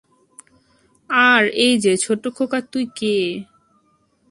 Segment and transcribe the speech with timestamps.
[1.09, 3.15] আর এইযে, ছোট্ট খোকা, তুই কে?